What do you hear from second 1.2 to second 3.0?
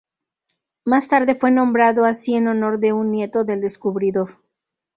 fue nombrado así en honor de